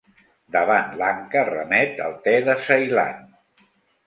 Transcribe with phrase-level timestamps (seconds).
[0.53, 3.23] Davant Lanka remet al te de Ceilan.